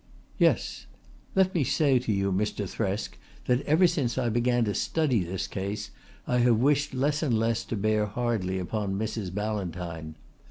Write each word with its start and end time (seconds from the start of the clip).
"Yes. 0.39 0.87
Let 1.35 1.53
me 1.53 1.63
say 1.63 1.99
to 1.99 2.11
you, 2.11 2.31
Mr. 2.31 2.63
Thresk, 2.67 3.19
that 3.45 3.61
ever 3.67 3.85
since 3.85 4.17
I 4.17 4.29
began 4.29 4.65
to 4.65 4.73
study 4.73 5.23
this 5.23 5.45
case 5.45 5.91
I 6.25 6.39
have 6.39 6.57
wished 6.57 6.95
less 6.95 7.21
and 7.21 7.37
less 7.37 7.63
to 7.65 7.75
bear 7.75 8.07
hardly 8.07 8.57
upon 8.57 8.95
Mrs. 8.97 9.31
Ballantyne. 9.31 10.15